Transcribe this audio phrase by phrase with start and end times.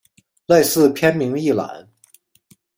[0.47, 1.87] 类似片名一览